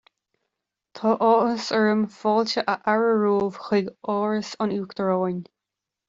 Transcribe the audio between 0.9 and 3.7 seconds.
Tá áthas orm fáilte a fhearadh romhaibh